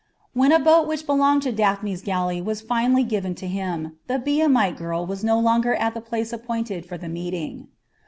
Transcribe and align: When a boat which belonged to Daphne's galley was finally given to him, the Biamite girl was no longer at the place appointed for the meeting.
When 0.33 0.51
a 0.51 0.57
boat 0.57 0.87
which 0.87 1.05
belonged 1.05 1.43
to 1.43 1.51
Daphne's 1.51 2.01
galley 2.01 2.41
was 2.41 2.59
finally 2.59 3.03
given 3.03 3.35
to 3.35 3.47
him, 3.47 3.97
the 4.07 4.17
Biamite 4.17 4.75
girl 4.75 5.05
was 5.05 5.23
no 5.23 5.39
longer 5.39 5.75
at 5.75 5.93
the 5.93 6.01
place 6.01 6.33
appointed 6.33 6.87
for 6.87 6.97
the 6.97 7.07
meeting. 7.07 7.67